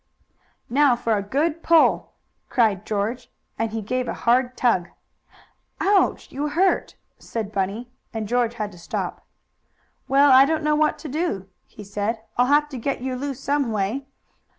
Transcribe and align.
"Now 0.67 0.95
for 0.95 1.15
a 1.15 1.21
good 1.21 1.61
pull!" 1.61 2.13
cried 2.49 2.87
George, 2.87 3.29
and 3.59 3.71
he 3.71 3.83
gave 3.83 4.07
a 4.07 4.15
hard 4.15 4.57
tug. 4.57 4.89
"Ouch! 5.79 6.31
You 6.31 6.47
hurt!" 6.47 6.95
said 7.19 7.51
Bunny, 7.51 7.91
and 8.11 8.27
George 8.27 8.55
had 8.55 8.71
to 8.71 8.79
stop. 8.79 9.23
"Well, 10.07 10.31
I 10.31 10.45
don't 10.45 10.63
know 10.63 10.73
what 10.75 10.97
to 11.05 11.07
do," 11.07 11.49
he 11.67 11.83
said. 11.83 12.19
"I'll 12.35 12.47
have 12.47 12.67
to 12.69 12.79
get 12.79 13.01
you 13.01 13.15
loose 13.15 13.39
some 13.41 13.71
way. 13.71 14.07